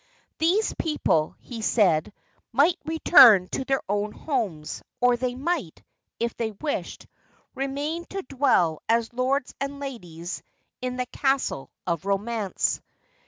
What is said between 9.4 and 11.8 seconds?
and Ladies in the Castle